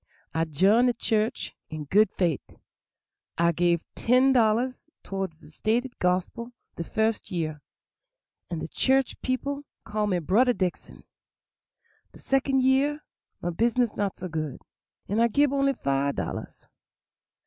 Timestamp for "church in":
0.93-1.83